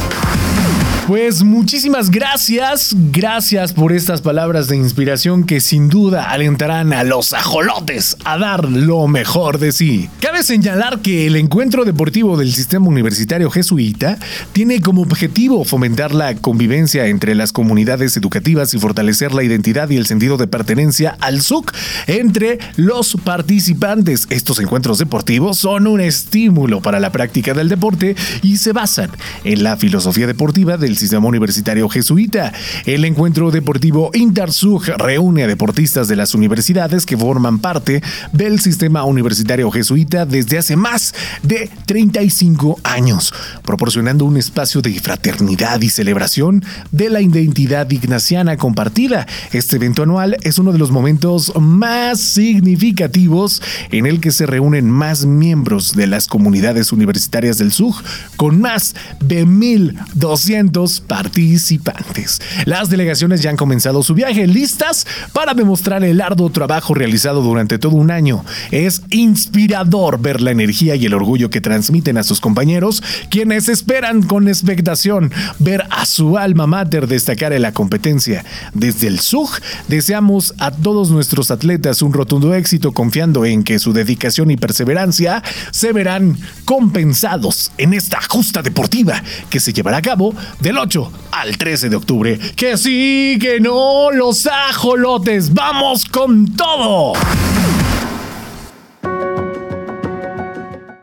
Pues 1.07 1.43
muchísimas 1.43 2.11
gracias, 2.11 2.95
gracias 3.11 3.73
por 3.73 3.93
estas 3.93 4.21
palabras 4.21 4.69
de 4.69 4.77
inspiración 4.77 5.45
que 5.45 5.61
sin 5.61 5.89
duda 5.89 6.31
alentarán 6.31 6.93
a 6.93 7.03
los 7.03 7.33
ajolotes 7.33 8.17
a 8.25 8.39
dar 8.39 8.69
lo 8.69 9.09
mejor 9.09 9.59
de 9.59 9.73
sí. 9.73 10.09
Cabe 10.21 10.45
señalar 10.45 11.01
que 11.01 11.27
el 11.27 11.35
encuentro 11.35 11.85
deportivo 11.85 12.37
del 12.37 12.53
sistema 12.53 12.87
universitario 12.87 13.51
jesuita 13.51 14.19
tiene 14.53 14.81
como 14.81 15.03
objetivo 15.03 15.65
fomentar 15.65 16.15
la 16.15 16.37
convivencia 16.37 17.07
entre 17.07 17.35
las 17.35 17.53
comunidades 17.53 18.17
educativas 18.17 18.73
y 18.75 18.79
fortalecer 18.79 19.35
la 19.35 19.43
identidad 19.43 19.91
y 19.91 19.97
el 19.97 20.07
sentido 20.07 20.37
de 20.37 20.47
pertenencia 20.47 21.17
al 21.21 21.41
SUC 21.41 21.73
entre 22.07 22.61
los 22.77 23.17
participantes. 23.25 24.29
Estos 24.31 24.61
encuentros 24.61 24.99
deportivos 24.99 25.59
son 25.59 25.89
un 25.89 26.01
estímulo 26.01 26.81
para 26.83 27.01
la 27.01 27.11
práctica 27.11 27.53
del 27.53 27.69
deporte 27.69 28.15
y 28.43 28.59
se 28.59 28.73
basan 28.73 29.11
en 29.43 29.65
la 29.65 29.77
filosofía 29.77 30.29
deportiva 30.29 30.77
del 30.77 30.90
sistema 30.97 31.27
universitario 31.27 31.89
jesuita. 31.89 32.53
El 32.85 33.05
encuentro 33.05 33.51
deportivo 33.51 34.11
Intersug 34.15 34.85
reúne 34.99 35.45
a 35.45 35.47
deportistas 35.47 36.09
de 36.09 36.17
las 36.17 36.35
universidades 36.35 37.07
que 37.07 37.17
forman 37.17 37.59
parte 37.59 38.03
del 38.33 38.61
sistema 38.61 39.05
universitario 39.05 39.71
jesuita 39.71 40.27
desde 40.27 40.59
hace 40.59 40.77
más 40.77 41.15
de 41.43 41.71
35 41.87 42.79
años, 42.85 43.33
proporcionando 43.63 44.25
un 44.25 44.37
espacio 44.37 44.83
de 44.83 44.99
fraternidad 45.01 45.81
y 45.81 45.91
celebración 45.91 46.65
de 46.91 47.11
la 47.11 47.21
identidad 47.21 47.91
ignaciana 47.91 48.57
compartida. 48.57 49.27
Este 49.53 49.77
evento 49.77 50.03
anual 50.03 50.37
es 50.43 50.59
uno 50.59 50.73
de 50.73 50.79
los 50.79 50.91
momentos 50.91 51.53
más 51.59 52.21
significativos 52.21 53.63
en 53.91 54.07
el 54.07 54.21
que 54.21 54.31
se 54.31 54.47
reúnen 54.47 54.91
más 54.91 55.25
miembros 55.27 55.95
de 55.95 56.07
las 56.07 56.27
comunidades 56.27 56.93
universitarias 56.93 57.59
del 57.59 57.73
SUG, 57.73 57.95
con 58.37 58.61
más 58.61 58.95
de 59.21 59.47
1.200 59.47 60.80
participantes. 60.89 62.41
Las 62.65 62.89
delegaciones 62.89 63.43
ya 63.43 63.51
han 63.51 63.57
comenzado 63.57 64.03
su 64.03 64.15
viaje, 64.15 64.47
listas 64.47 65.07
para 65.35 65.53
demostrar 65.53 66.03
el 66.05 66.21
arduo 66.23 66.49
trabajo 66.51 66.95
realizado 66.95 67.43
durante 67.43 67.79
todo 67.79 67.97
un 67.97 68.11
año. 68.11 68.45
Es 68.71 69.03
inspirador 69.11 70.21
ver 70.21 70.41
la 70.41 70.53
energía 70.53 70.97
y 70.97 71.05
el 71.05 71.13
orgullo 71.13 71.51
que 71.51 71.61
transmiten 71.61 72.17
a 72.17 72.23
sus 72.23 72.41
compañeros, 72.41 73.03
quienes 73.29 73.69
esperan 73.69 74.23
con 74.23 74.49
expectación 74.49 75.33
ver 75.59 75.85
a 75.91 76.07
su 76.07 76.39
alma 76.39 76.67
mater 76.67 77.07
destacar 77.07 77.53
en 77.53 77.63
la 77.63 77.73
competencia. 77.73 78.45
Desde 78.73 79.09
el 79.09 79.21
SUG 79.21 79.51
deseamos 79.89 80.55
a 80.59 80.71
todos 80.71 81.11
nuestros 81.11 81.51
atletas 81.51 82.01
un 82.01 82.13
rotundo 82.13 82.55
éxito 82.55 82.93
confiando 82.93 83.45
en 83.45 83.65
que 83.65 83.79
su 83.79 83.93
dedicación 83.93 84.51
y 84.51 84.57
perseverancia 84.57 85.43
se 85.73 85.93
verán 85.93 86.39
compensados 86.65 87.73
en 87.79 87.93
esta 87.93 88.21
justa 88.23 88.63
deportiva 88.63 89.23
que 89.51 89.61
se 89.61 89.73
llevará 89.73 89.99
a 89.99 90.03
cabo 90.03 90.35
del 90.71 90.79
8 90.79 91.13
al 91.33 91.59
13 91.59 91.89
de 91.89 91.97
octubre. 91.97 92.39
Que 92.55 92.79
sí, 92.79 93.39
que 93.41 93.59
no, 93.59 94.13
los 94.13 94.47
ajolotes, 94.47 95.53
vamos 95.53 96.05
con 96.05 96.55
todo. 96.55 97.15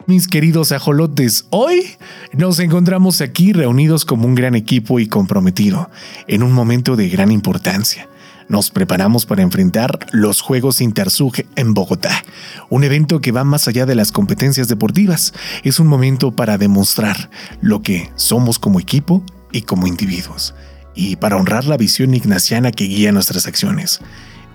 Mis 0.05 0.29
queridos 0.29 0.71
ajolotes, 0.71 1.47
hoy 1.49 1.85
nos 2.31 2.59
encontramos 2.59 3.19
aquí 3.19 3.51
reunidos 3.51 4.05
como 4.05 4.25
un 4.25 4.35
gran 4.35 4.55
equipo 4.55 5.01
y 5.01 5.07
comprometido, 5.07 5.89
en 6.27 6.43
un 6.43 6.53
momento 6.53 6.95
de 6.95 7.09
gran 7.09 7.29
importancia. 7.29 8.07
Nos 8.47 8.71
preparamos 8.71 9.25
para 9.25 9.41
enfrentar 9.41 9.99
los 10.13 10.39
Juegos 10.39 10.79
Intersug 10.79 11.33
en 11.57 11.73
Bogotá, 11.73 12.23
un 12.69 12.85
evento 12.85 13.19
que 13.19 13.33
va 13.33 13.43
más 13.43 13.67
allá 13.67 13.85
de 13.85 13.95
las 13.95 14.13
competencias 14.13 14.69
deportivas. 14.69 15.33
Es 15.65 15.81
un 15.81 15.87
momento 15.87 16.31
para 16.31 16.57
demostrar 16.57 17.29
lo 17.59 17.81
que 17.81 18.09
somos 18.15 18.59
como 18.59 18.79
equipo 18.79 19.25
y 19.51 19.61
como 19.61 19.87
individuos, 19.87 20.53
y 20.95 21.15
para 21.15 21.37
honrar 21.37 21.65
la 21.65 21.77
visión 21.77 22.13
ignaciana 22.13 22.71
que 22.71 22.85
guía 22.85 23.11
nuestras 23.11 23.47
acciones. 23.47 23.99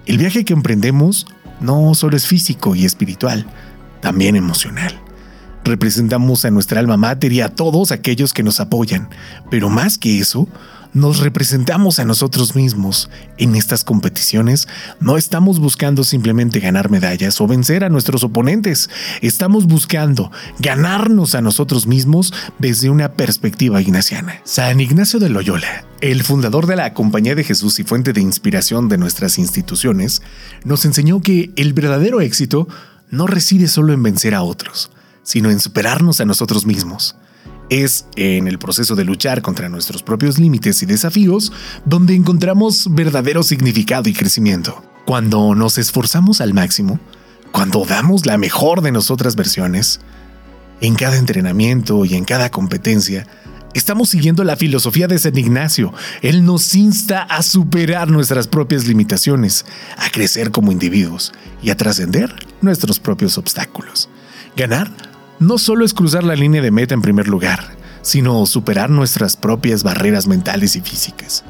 El 0.06 0.18
viaje 0.18 0.44
que 0.44 0.52
emprendemos 0.52 1.26
no 1.60 1.94
solo 1.94 2.16
es 2.16 2.26
físico 2.26 2.74
y 2.74 2.84
espiritual, 2.84 3.46
también 4.00 4.36
emocional. 4.36 5.00
Representamos 5.64 6.44
a 6.44 6.50
nuestra 6.50 6.80
alma 6.80 6.96
mater 6.96 7.32
y 7.32 7.40
a 7.40 7.48
todos 7.48 7.92
aquellos 7.92 8.32
que 8.32 8.42
nos 8.42 8.58
apoyan, 8.58 9.08
pero 9.50 9.70
más 9.70 9.96
que 9.96 10.18
eso, 10.18 10.48
nos 10.92 11.20
representamos 11.20 11.98
a 11.98 12.04
nosotros 12.04 12.54
mismos. 12.54 13.10
En 13.38 13.54
estas 13.54 13.84
competiciones 13.84 14.68
no 15.00 15.16
estamos 15.16 15.58
buscando 15.58 16.04
simplemente 16.04 16.60
ganar 16.60 16.90
medallas 16.90 17.40
o 17.40 17.46
vencer 17.46 17.84
a 17.84 17.88
nuestros 17.88 18.24
oponentes, 18.24 18.90
estamos 19.20 19.66
buscando 19.66 20.30
ganarnos 20.58 21.34
a 21.34 21.40
nosotros 21.40 21.86
mismos 21.86 22.32
desde 22.58 22.90
una 22.90 23.12
perspectiva 23.12 23.80
ignaciana. 23.80 24.40
San 24.44 24.80
Ignacio 24.80 25.18
de 25.18 25.28
Loyola, 25.28 25.84
el 26.00 26.22
fundador 26.22 26.66
de 26.66 26.76
la 26.76 26.94
Compañía 26.94 27.34
de 27.34 27.44
Jesús 27.44 27.78
y 27.78 27.84
fuente 27.84 28.12
de 28.12 28.20
inspiración 28.20 28.88
de 28.88 28.98
nuestras 28.98 29.38
instituciones, 29.38 30.22
nos 30.64 30.84
enseñó 30.84 31.20
que 31.20 31.50
el 31.56 31.72
verdadero 31.72 32.20
éxito 32.20 32.68
no 33.10 33.26
reside 33.26 33.68
solo 33.68 33.92
en 33.92 34.02
vencer 34.02 34.34
a 34.34 34.42
otros, 34.42 34.90
sino 35.22 35.50
en 35.50 35.60
superarnos 35.60 36.20
a 36.20 36.24
nosotros 36.24 36.66
mismos. 36.66 37.16
Es 37.72 38.04
en 38.16 38.48
el 38.48 38.58
proceso 38.58 38.96
de 38.96 39.06
luchar 39.06 39.40
contra 39.40 39.70
nuestros 39.70 40.02
propios 40.02 40.38
límites 40.38 40.82
y 40.82 40.86
desafíos 40.86 41.54
donde 41.86 42.14
encontramos 42.14 42.88
verdadero 42.90 43.42
significado 43.42 44.10
y 44.10 44.12
crecimiento. 44.12 44.84
Cuando 45.06 45.54
nos 45.54 45.78
esforzamos 45.78 46.42
al 46.42 46.52
máximo, 46.52 47.00
cuando 47.50 47.86
damos 47.86 48.26
la 48.26 48.36
mejor 48.36 48.82
de 48.82 48.92
nosotras 48.92 49.36
versiones, 49.36 50.00
en 50.82 50.96
cada 50.96 51.16
entrenamiento 51.16 52.04
y 52.04 52.14
en 52.14 52.26
cada 52.26 52.50
competencia, 52.50 53.26
estamos 53.72 54.10
siguiendo 54.10 54.44
la 54.44 54.56
filosofía 54.56 55.06
de 55.06 55.18
San 55.18 55.38
Ignacio. 55.38 55.94
Él 56.20 56.44
nos 56.44 56.74
insta 56.74 57.22
a 57.22 57.42
superar 57.42 58.10
nuestras 58.10 58.48
propias 58.48 58.86
limitaciones, 58.86 59.64
a 59.96 60.10
crecer 60.10 60.50
como 60.50 60.72
individuos 60.72 61.32
y 61.62 61.70
a 61.70 61.76
trascender 61.78 62.34
nuestros 62.60 63.00
propios 63.00 63.38
obstáculos. 63.38 64.10
Ganar 64.58 65.11
no 65.42 65.58
solo 65.58 65.84
es 65.84 65.92
cruzar 65.92 66.24
la 66.24 66.36
línea 66.36 66.62
de 66.62 66.70
meta 66.70 66.94
en 66.94 67.02
primer 67.02 67.28
lugar, 67.28 67.76
sino 68.00 68.46
superar 68.46 68.90
nuestras 68.90 69.36
propias 69.36 69.82
barreras 69.82 70.26
mentales 70.26 70.76
y 70.76 70.80
físicas. 70.80 71.44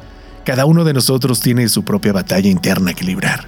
Cada 0.45 0.65
uno 0.65 0.83
de 0.83 0.93
nosotros 0.93 1.39
tiene 1.39 1.69
su 1.69 1.83
propia 1.83 2.11
batalla 2.11 2.49
interna 2.49 2.93
que 2.93 3.05
librar, 3.05 3.47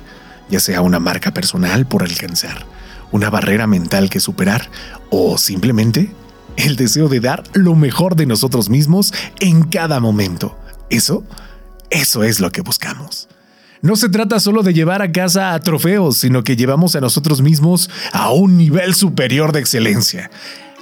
ya 0.49 0.59
sea 0.59 0.81
una 0.81 0.99
marca 0.99 1.33
personal 1.33 1.85
por 1.85 2.03
alcanzar, 2.03 2.65
una 3.11 3.29
barrera 3.29 3.67
mental 3.67 4.09
que 4.09 4.19
superar 4.19 4.69
o 5.09 5.37
simplemente 5.37 6.11
el 6.57 6.75
deseo 6.75 7.09
de 7.09 7.19
dar 7.19 7.43
lo 7.53 7.75
mejor 7.75 8.15
de 8.15 8.25
nosotros 8.25 8.69
mismos 8.69 9.13
en 9.39 9.63
cada 9.63 9.99
momento. 9.99 10.57
Eso, 10.89 11.23
eso 11.89 12.23
es 12.23 12.39
lo 12.39 12.51
que 12.51 12.61
buscamos. 12.61 13.27
No 13.86 13.96
se 13.96 14.10
trata 14.10 14.39
solo 14.39 14.63
de 14.63 14.74
llevar 14.74 15.04
a 15.04 15.12
casa 15.12 15.54
a 15.54 15.60
trofeos, 15.60 16.18
sino 16.18 16.44
que 16.44 16.56
llevamos 16.56 16.96
a 16.96 17.01
nosotros 17.01 17.44
mismos 17.44 17.88
a 18.13 18.32
un 18.32 18.58
nivel 18.58 18.96
superior 18.96 19.51
de 19.51 19.60
excelencia. 19.60 20.32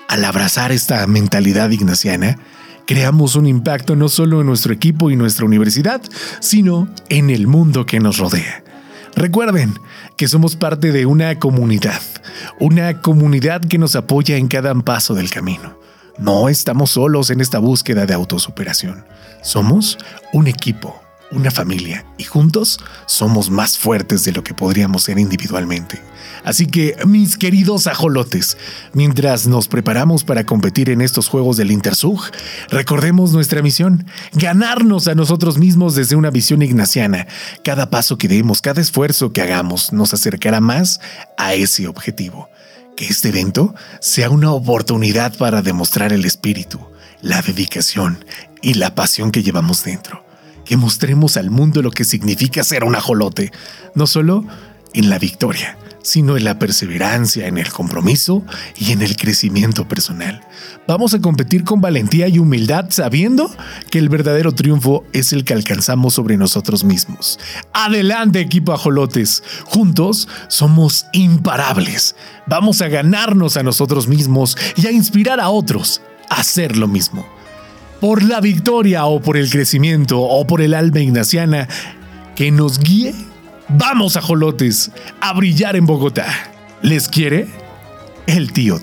Al 0.08 0.24
abrazar 0.24 0.72
esta 0.72 1.06
mentalidad 1.06 1.70
ignaciana, 1.72 2.40
creamos 2.88 3.36
un 3.36 3.46
impacto 3.46 3.98
no 3.98 4.08
solo 4.08 4.40
en 4.40 4.48
nuestro 4.48 4.72
equipo 4.72 5.12
y 5.12 5.18
nuestra 5.18 5.46
universidad, 5.46 6.02
sino 6.40 6.88
en 7.10 7.30
el 7.30 7.46
mundo 7.46 7.86
que 7.86 8.00
nos 8.00 8.20
rodea. 8.20 8.64
Recuerden 9.18 9.78
que 10.16 10.30
somos 10.30 10.56
parte 10.56 10.94
de 10.94 11.06
una 11.06 11.38
comunidad, 11.40 12.02
una 12.62 13.02
comunidad 13.02 13.60
que 13.66 13.80
nos 13.80 13.98
apoya 13.98 14.38
en 14.38 14.48
cada 14.48 14.74
paso 14.76 15.14
del 15.14 15.30
camino. 15.30 15.78
No 16.20 16.48
estamos 16.48 16.92
solos 16.92 17.32
en 17.32 17.42
esta 17.42 17.60
búsqueda 17.60 18.06
de 18.06 18.14
autosuperación. 18.14 19.04
Somos 19.42 19.98
un 20.32 20.48
equipo 20.48 21.03
una 21.34 21.52
familia 21.52 22.06
y 22.18 22.24
juntos 22.24 22.80
somos 23.06 23.50
más 23.50 23.78
fuertes 23.78 24.24
de 24.24 24.32
lo 24.32 24.44
que 24.44 24.54
podríamos 24.54 25.04
ser 25.04 25.20
individualmente. 25.20 26.02
Así 26.44 26.66
que, 26.66 26.98
mis 27.06 27.38
queridos 27.38 27.88
ajolotes, 27.88 28.58
mientras 28.94 29.48
nos 29.48 29.68
preparamos 29.68 30.24
para 30.24 30.46
competir 30.46 30.90
en 30.90 31.02
estos 31.02 31.30
Juegos 31.30 31.58
del 31.58 31.72
Intersug, 31.72 32.20
recordemos 32.70 33.32
nuestra 33.32 33.62
misión, 33.62 34.06
ganarnos 34.34 35.08
a 35.08 35.16
nosotros 35.16 35.58
mismos 35.58 35.96
desde 35.96 36.16
una 36.16 36.32
visión 36.32 36.62
ignaciana. 36.62 37.28
Cada 37.64 37.90
paso 37.90 38.18
que 38.18 38.28
demos, 38.28 38.62
cada 38.62 38.82
esfuerzo 38.82 39.32
que 39.32 39.42
hagamos 39.42 39.94
nos 39.94 40.14
acercará 40.14 40.60
más 40.60 41.00
a 41.38 41.54
ese 41.54 41.88
objetivo. 41.88 42.50
Que 42.98 43.06
este 43.06 43.30
evento 43.30 43.74
sea 44.02 44.30
una 44.30 44.52
oportunidad 44.52 45.36
para 45.38 45.62
demostrar 45.62 46.14
el 46.14 46.26
espíritu, 46.26 46.80
la 47.22 47.42
dedicación 47.42 48.24
y 48.62 48.76
la 48.76 48.96
pasión 48.96 49.32
que 49.32 49.44
llevamos 49.44 49.84
dentro 49.84 50.23
que 50.74 50.78
mostremos 50.78 51.38
al 51.38 51.52
mundo 51.52 51.84
lo 51.84 51.92
que 51.92 52.04
significa 52.04 52.64
ser 52.64 52.84
un 52.84 52.96
ajolote, 52.96 53.52
no 53.94 54.08
solo 54.08 54.44
en 54.96 55.12
la 55.12 55.20
victoria, 55.20 55.78
sino 56.02 56.36
en 56.36 56.46
la 56.46 56.58
perseverancia, 56.58 57.46
en 57.46 57.60
el 57.60 57.70
compromiso 57.70 58.44
y 58.76 58.92
en 58.92 59.04
el 59.04 59.16
crecimiento 59.16 59.88
personal. 59.88 60.42
Vamos 60.88 61.14
a 61.14 61.22
competir 61.22 61.64
con 61.64 61.80
valentía 61.80 62.28
y 62.28 62.40
humildad 62.40 62.88
sabiendo 62.90 63.56
que 63.92 64.00
el 64.00 64.10
verdadero 64.10 64.52
triunfo 64.52 65.04
es 65.14 65.32
el 65.32 65.44
que 65.44 65.54
alcanzamos 65.54 66.16
sobre 66.16 66.38
nosotros 66.38 66.84
mismos. 66.84 67.40
Adelante 67.72 68.40
equipo 68.40 68.74
ajolotes, 68.74 69.44
juntos 69.66 70.28
somos 70.48 71.06
imparables. 71.14 72.16
Vamos 72.48 72.82
a 72.82 72.88
ganarnos 72.88 73.58
a 73.58 73.64
nosotros 73.64 74.08
mismos 74.08 74.58
y 74.76 74.88
a 74.88 74.92
inspirar 74.92 75.40
a 75.40 75.50
otros 75.50 76.02
a 76.32 76.38
hacer 76.38 76.78
lo 76.78 76.88
mismo. 76.88 77.43
Por 78.04 78.22
la 78.22 78.42
victoria 78.42 79.06
o 79.06 79.22
por 79.22 79.38
el 79.38 79.50
crecimiento 79.50 80.20
o 80.20 80.46
por 80.46 80.62
el 80.62 80.74
alma 80.74 81.00
ignaciana 81.00 81.70
que 82.36 82.52
nos 82.52 82.78
guíe 82.78 83.16
Vamos, 83.70 84.18
ajolotes, 84.18 84.92
a 85.22 85.32
brillar 85.32 85.78
en 85.78 85.86
Bogotá. 85.86 86.28
¿Les 86.82 87.08
quiere? 87.08 87.48
El 88.28 88.52
tío 88.52 88.78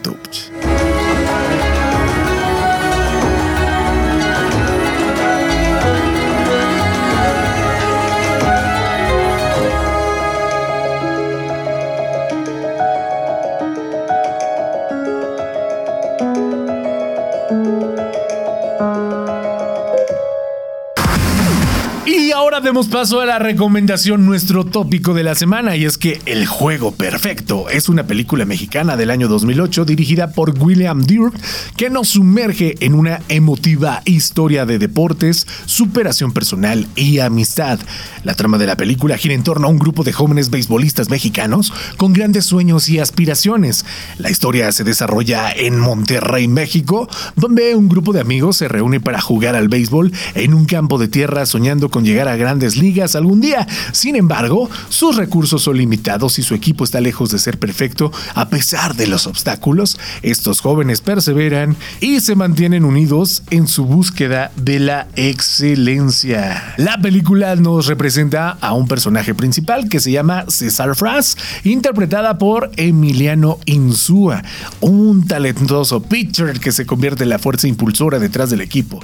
Touch. 22.30 22.50
demos 22.62 22.88
paso 22.88 23.20
a 23.20 23.26
la 23.26 23.38
recomendación, 23.38 24.26
nuestro 24.26 24.64
tópico 24.64 25.14
de 25.14 25.22
la 25.22 25.34
semana, 25.34 25.76
y 25.76 25.86
es 25.86 25.96
que 25.96 26.20
El 26.26 26.46
Juego 26.46 26.92
Perfecto 26.92 27.70
es 27.70 27.88
una 27.88 28.06
película 28.06 28.44
mexicana 28.44 28.96
del 28.96 29.10
año 29.10 29.28
2008 29.28 29.86
dirigida 29.86 30.32
por 30.32 30.58
William 30.62 31.02
Dirk 31.02 31.32
que 31.76 31.88
nos 31.88 32.08
sumerge 32.08 32.74
en 32.80 32.94
una 32.94 33.20
emotiva 33.28 34.02
historia 34.04 34.66
de 34.66 34.78
deportes, 34.78 35.46
superación 35.64 36.32
personal 36.32 36.86
y 36.96 37.20
amistad. 37.20 37.78
La 38.24 38.34
trama 38.34 38.58
de 38.58 38.66
la 38.66 38.76
película 38.76 39.16
gira 39.16 39.34
en 39.34 39.42
torno 39.42 39.68
a 39.68 39.70
un 39.70 39.78
grupo 39.78 40.04
de 40.04 40.12
jóvenes 40.12 40.50
beisbolistas 40.50 41.08
mexicanos 41.08 41.72
con 41.96 42.12
grandes 42.12 42.44
sueños 42.44 42.88
y 42.90 42.98
aspiraciones. 42.98 43.86
La 44.18 44.30
historia 44.30 44.70
se 44.72 44.84
desarrolla 44.84 45.50
en 45.50 45.78
Monterrey, 45.78 46.46
México, 46.46 47.08
donde 47.36 47.74
un 47.74 47.88
grupo 47.88 48.12
de 48.12 48.20
amigos 48.20 48.58
se 48.58 48.68
reúne 48.68 49.00
para 49.00 49.20
jugar 49.20 49.56
al 49.56 49.68
béisbol 49.68 50.12
en 50.34 50.52
un 50.52 50.66
campo 50.66 50.98
de 50.98 51.08
tierra 51.08 51.46
soñando 51.46 51.88
con 51.88 52.04
llegar 52.04 52.19
a 52.28 52.36
grandes 52.36 52.76
ligas 52.76 53.14
algún 53.16 53.40
día. 53.40 53.66
Sin 53.92 54.16
embargo, 54.16 54.68
sus 54.88 55.16
recursos 55.16 55.62
son 55.62 55.78
limitados 55.78 56.38
y 56.38 56.42
su 56.42 56.54
equipo 56.54 56.84
está 56.84 57.00
lejos 57.00 57.30
de 57.30 57.38
ser 57.38 57.58
perfecto 57.58 58.12
a 58.34 58.48
pesar 58.48 58.94
de 58.94 59.06
los 59.06 59.26
obstáculos. 59.26 59.98
Estos 60.22 60.60
jóvenes 60.60 61.00
perseveran 61.00 61.76
y 62.00 62.20
se 62.20 62.34
mantienen 62.34 62.84
unidos 62.84 63.42
en 63.50 63.66
su 63.66 63.84
búsqueda 63.84 64.52
de 64.56 64.80
la 64.80 65.08
excelencia. 65.16 66.74
La 66.76 66.98
película 67.00 67.56
nos 67.56 67.86
representa 67.86 68.50
a 68.60 68.72
un 68.72 68.88
personaje 68.88 69.34
principal 69.34 69.88
que 69.88 70.00
se 70.00 70.10
llama 70.10 70.44
César 70.48 70.94
Fras, 70.96 71.36
interpretada 71.64 72.38
por 72.38 72.70
Emiliano 72.76 73.58
Insúa, 73.66 74.42
un 74.80 75.26
talentoso 75.26 76.02
pitcher 76.02 76.60
que 76.60 76.72
se 76.72 76.86
convierte 76.86 77.24
en 77.24 77.30
la 77.30 77.38
fuerza 77.38 77.68
impulsora 77.68 78.18
detrás 78.18 78.50
del 78.50 78.60
equipo. 78.60 79.00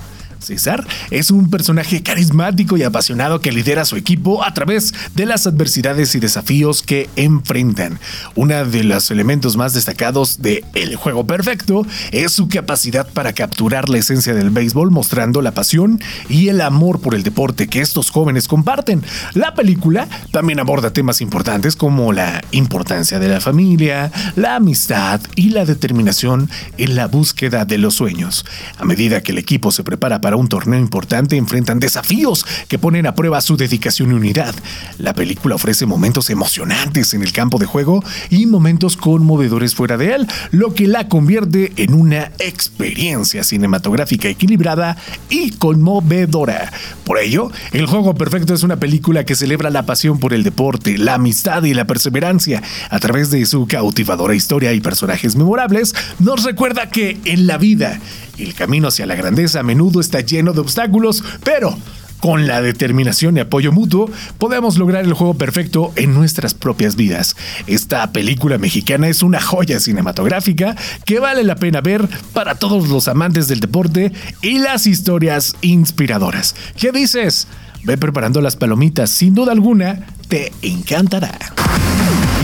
César 0.47 0.87
es 1.11 1.31
un 1.31 1.51
personaje 1.51 2.03
carismático 2.03 2.77
y 2.77 2.83
apasionado 2.85 3.41
que 3.41 3.53
lidera 3.53 3.83
a 3.83 3.85
su 3.85 3.97
equipo 3.97 4.45
a 4.45 4.55
través 4.55 4.95
de 5.15 5.27
las 5.27 5.47
adversidades 5.47 6.15
y 6.15 6.21
desafíos 6.21 6.83
que 6.83 7.11
enfrentan. 7.17 7.99
Uno 8.35 8.65
de 8.65 8.85
los 8.85 9.11
elementos 9.11 9.57
más 9.57 9.75
destacados 9.75 10.41
de 10.41 10.65
El 10.75 10.97
Juego 10.97 11.27
Perfecto 11.27 11.85
es 12.13 12.33
su 12.33 12.49
capacidad 12.49 13.09
para 13.09 13.33
capturar 13.33 13.89
la 13.89 13.99
esencia 13.99 14.35
del 14.35 14.51
béisbol 14.51 14.91
mostrando 14.91 15.43
la 15.43 15.53
pasión 15.53 16.01
y 16.29 16.49
el 16.49 16.61
amor 16.61 17.01
por 17.01 17.15
el 17.15 17.23
deporte 17.23 17.67
que 17.67 17.81
estos 17.81 18.11
jóvenes 18.11 18.47
comparten. 18.47 19.03
La 19.35 19.55
película 19.55 20.09
también 20.31 20.61
aborda 20.61 20.93
temas 20.93 21.21
importantes 21.21 21.75
como 21.75 22.13
la 22.13 22.43
importancia 22.53 23.19
de 23.19 23.29
la 23.29 23.41
familia, 23.41 24.13
la 24.37 24.57
amistad 24.57 25.21
y 25.35 25.51
la 25.51 25.65
determinación 25.65 26.49
en 26.79 26.95
la 26.95 27.09
búsqueda 27.09 27.65
de 27.65 27.79
los 27.79 27.95
sueños. 27.95 28.45
A 28.79 28.85
medida 28.85 29.23
que 29.23 29.33
el 29.33 29.39
equipo 29.39 29.73
se 29.73 29.83
prepara 29.83 30.21
para 30.21 30.36
un 30.37 30.49
torneo 30.49 30.81
importante 30.81 31.37
enfrentan 31.37 31.81
desafíos 31.81 32.47
que 32.69 32.79
ponen 32.79 33.07
a 33.07 33.15
prueba 33.15 33.41
su 33.41 33.57
dedicación 33.57 34.11
y 34.11 34.15
unidad. 34.15 34.55
La 34.99 35.15
película 35.15 35.55
ofrece 35.55 35.87
momentos 35.87 36.31
emocionantes 36.31 37.15
en 37.15 37.23
el 37.23 37.33
campo 37.33 37.59
de 37.59 37.67
juego 37.67 38.05
y 38.31 38.47
momentos 38.47 38.97
conmovedores 38.97 39.75
fuera 39.75 39.97
de 39.97 40.15
él, 40.15 40.27
lo 40.51 40.75
que 40.75 40.87
la 40.87 41.09
convierte 41.09 41.73
en 41.77 41.95
una 41.95 42.33
experiencia 42.39 43.45
cinematográfica 43.45 44.29
equilibrada 44.29 44.97
y 45.29 45.53
conmovedora. 45.53 46.73
Por 47.05 47.19
ello, 47.19 47.51
El 47.73 47.87
Juego 47.87 48.15
Perfecto 48.15 48.55
es 48.55 48.63
una 48.63 48.77
película 48.77 49.25
que 49.25 49.37
celebra 49.37 49.71
la 49.71 49.87
pasión 49.87 50.19
por 50.19 50.35
el 50.35 50.43
deporte, 50.43 50.99
la 50.99 51.15
amistad 51.15 51.63
y 51.65 51.75
la 51.75 51.87
perseverancia. 51.87 52.63
A 52.91 52.99
través 52.99 53.31
de 53.31 53.45
su 53.47 53.67
cautivadora 53.67 54.35
historia 54.35 54.73
y 54.73 54.81
personajes 54.81 55.37
memorables, 55.37 55.95
nos 56.19 56.45
recuerda 56.45 56.91
que 56.91 57.19
en 57.25 57.47
la 57.47 57.59
vida 57.59 58.01
el 58.39 58.55
camino 58.55 58.89
hacia 58.89 59.07
la 59.07 59.15
grandeza 59.15 59.61
a 59.61 59.63
menudo 59.63 60.01
está 60.01 60.21
lleno 60.21 60.53
de 60.53 60.61
obstáculos, 60.61 61.23
pero 61.45 61.77
con 62.21 62.47
la 62.47 62.63
determinación 62.63 63.37
y 63.37 63.41
apoyo 63.41 63.73
mutuo, 63.73 64.11
podemos 64.39 64.79
lograr 64.79 65.05
el 65.05 65.13
juego 65.13 65.35
perfecto 65.35 65.93
en 65.97 66.15
nuestras 66.15 66.55
propias 66.55 66.97
vidas. 66.97 67.37
Esta 67.67 68.11
película 68.13 68.59
mexicana 68.59 69.09
es 69.09 69.23
una 69.23 69.41
joya 69.41 69.81
cinematográfica 69.81 70.77
que 71.05 71.21
vale 71.21 71.45
la 71.45 71.57
pena 71.57 71.81
ver 71.81 72.09
para 72.33 72.55
todos 72.55 72.89
los 72.89 73.09
amantes 73.09 73.49
del 73.49 73.61
deporte 73.61 74.13
y 74.43 74.59
las 74.59 74.87
historias 74.87 75.55
inspiradoras. 75.61 76.57
¿Qué 76.77 76.91
dices? 76.93 77.49
Ve 77.85 77.97
preparando 77.97 78.41
las 78.41 78.57
palomitas, 78.57 79.11
sin 79.11 79.35
duda 79.35 79.53
alguna, 79.53 80.07
te 80.29 80.53
encantará. 80.63 81.39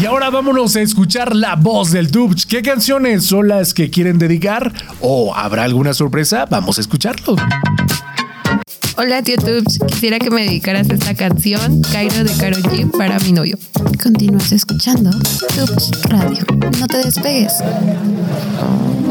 Y 0.03 0.05
ahora 0.05 0.31
vámonos 0.31 0.75
a 0.75 0.81
escuchar 0.81 1.37
la 1.37 1.55
voz 1.55 1.93
del 1.93 2.11
Dubch. 2.11 2.47
¿Qué 2.47 2.61
canciones 2.61 3.25
son 3.25 3.47
las 3.47 3.73
que 3.73 3.89
quieren 3.89 4.19
dedicar? 4.19 4.73
¿O 5.01 5.33
habrá 5.33 5.63
alguna 5.63 5.95
sorpresa? 5.95 6.45
Vamos 6.51 6.79
a 6.79 6.81
escucharlo. 6.81 7.37
Hola 8.97 9.23
tío 9.23 9.37
Tubs, 9.37 9.79
quisiera 9.87 10.19
que 10.19 10.33
me 10.33 10.43
dedicaras 10.43 10.91
esta 10.91 11.15
canción, 11.15 11.83
Cairo 11.93 12.25
de 12.25 12.37
Karol 12.37 12.65
G, 12.65 12.91
para 12.99 13.21
mi 13.21 13.31
novio. 13.31 13.57
Continúas 14.03 14.51
escuchando 14.51 15.11
Tubs 15.55 15.93
Radio. 16.09 16.45
No 16.81 16.89
te 16.89 16.99
despegues. 16.99 17.53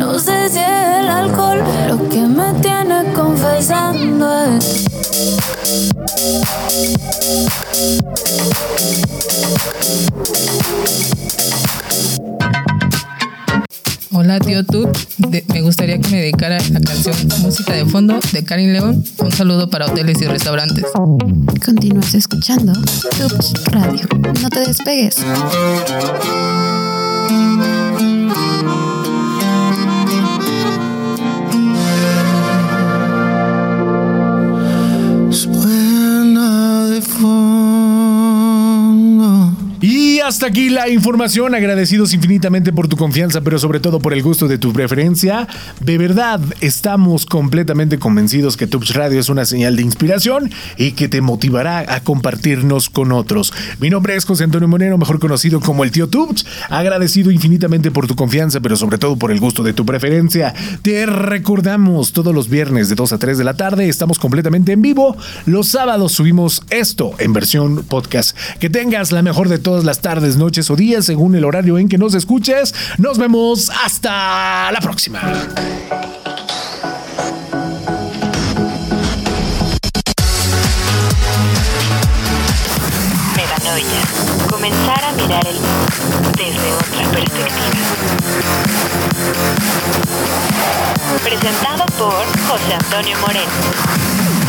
No 0.01 0.17
sé 0.17 0.49
si 0.49 0.57
es 0.57 0.99
el 0.99 1.07
alcohol 1.07 1.59
lo 1.87 2.09
que 2.09 2.21
me 2.21 2.51
tiene 2.59 3.13
confesando. 3.13 4.27
Hola 14.11 14.39
tío 14.39 14.65
Tub, 14.65 14.89
me 15.53 15.61
gustaría 15.61 15.99
que 15.99 16.09
me 16.09 16.17
dedicara 16.17 16.57
la 16.71 16.81
canción 16.81 17.15
Música 17.41 17.73
de 17.73 17.85
Fondo 17.85 18.19
de 18.33 18.43
Karin 18.43 18.73
León. 18.73 19.03
Un 19.19 19.31
saludo 19.31 19.69
para 19.69 19.85
hoteles 19.85 20.19
y 20.19 20.25
restaurantes. 20.25 20.85
Continúas 21.63 22.15
escuchando 22.15 22.73
Tubs 22.73 23.53
Radio. 23.71 24.07
No 24.41 24.49
te 24.49 24.61
despegues. 24.61 25.17
Hasta 40.32 40.48
aquí 40.48 40.70
la 40.70 40.88
información. 40.88 41.54
Agradecidos 41.56 42.13
infinitamente 42.13 42.72
por 42.72 42.88
tu 42.88 42.96
confianza, 42.96 43.41
pero 43.41 43.60
sobre 43.60 43.82
todo 43.82 44.00
por 44.00 44.13
el 44.13 44.24
gusto 44.24 44.48
de 44.48 44.58
tu 44.58 44.72
preferencia. 44.72 45.46
De 45.82 45.98
verdad, 45.98 46.39
estamos 46.62 47.26
completamente 47.26 48.00
convencidos 48.00 48.56
que 48.56 48.65
Tubs 48.65 48.94
Radio 48.96 49.20
es 49.20 49.28
una 49.28 49.44
señal 49.44 49.76
de 49.76 49.82
inspiración 49.82 50.50
y 50.78 50.94
que 50.94 51.10
te 51.10 51.20
motivará 51.20 51.80
a 51.80 52.00
compartirnos 52.00 52.89
con 52.89 53.12
otros. 53.12 53.54
Mi 53.82 53.89
nombre 53.89 54.15
es 54.15 54.24
José 54.24 54.46
Antonio 54.46 54.70
Monero, 54.70 54.98
mejor 54.98 55.20
conocido 55.20 55.60
como 55.60 55.84
el 55.84 55.91
tío 55.91 56.08
Tubs. 56.08 56.46
Agradecido 56.70 57.30
infinitamente 57.30 57.91
por 57.91 58.08
tu 58.08 58.15
confianza, 58.15 58.62
pero 58.62 58.78
sobre 58.78 59.00
todo 59.00 59.17
por 59.17 59.34
el 59.34 59.41
gusto 59.41 59.63
de 59.63 59.74
tu 59.74 59.86
preferencia. 59.86 60.54
Te 60.82 61.06
recordamos 61.08 62.13
todos 62.13 62.34
los 62.34 62.48
viernes 62.48 62.88
de 62.88 62.96
2 62.96 63.12
a 63.12 63.17
3 63.17 63.38
de 63.38 63.44
la 63.44 63.56
tarde. 63.56 63.89
Estamos 63.89 64.17
completamente 64.17 64.72
en 64.72 64.82
vivo. 64.82 65.17
Los 65.46 65.67
sábados 65.67 66.13
subimos 66.13 66.63
esto 66.70 67.12
en 67.17 67.34
versión 67.34 67.84
podcast. 67.84 68.38
Que 68.62 68.70
tengas 68.70 69.12
la 69.12 69.24
mejor 69.24 69.50
de 69.50 69.60
todas 69.60 69.84
las 69.84 70.00
tardes 70.21 70.38
noches 70.38 70.69
o 70.69 70.75
días, 70.75 71.05
según 71.05 71.34
el 71.34 71.43
horario 71.43 71.79
en 71.79 71.89
que 71.89 71.97
nos 71.97 72.13
escuches. 72.13 72.75
Nos 72.99 73.17
vemos 73.17 73.71
hasta 73.84 74.71
la 74.71 74.79
próxima. 74.79 75.19
Meganoia. 83.36 84.01
Comenzar 84.47 85.03
a 85.05 85.12
mirar 85.13 85.47
el 85.47 85.55
mundo 85.55 86.31
desde 86.38 86.73
otra 86.73 87.12
perspectiva. 87.12 87.47
Presentado 91.23 91.86
por 91.97 92.25
José 92.47 92.75
Antonio 92.75 93.17
Moreno. 93.21 94.40